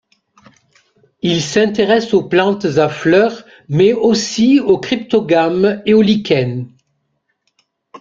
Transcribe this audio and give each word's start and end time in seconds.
Il 1.21 1.43
s'intéresse 1.43 2.15
aux 2.15 2.27
plantes 2.27 2.65
à 2.65 2.89
fleurs 2.89 3.45
mais 3.69 3.93
aussi 3.93 4.59
aux 4.59 4.79
cryptogames 4.79 5.83
et 5.85 5.93
aux 5.93 6.01
lichens. 6.01 6.65